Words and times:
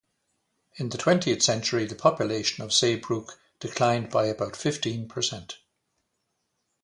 In 0.77 0.89
the 0.89 0.97
twentieth 0.97 1.43
century, 1.43 1.85
the 1.85 1.93
population 1.93 2.63
of 2.63 2.73
Saybrook 2.73 3.39
declined 3.59 4.09
by 4.09 4.25
about 4.25 4.55
fifteen 4.55 5.07
percent. 5.07 5.59